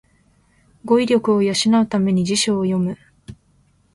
[0.83, 2.97] 語彙力を養うために辞書を読む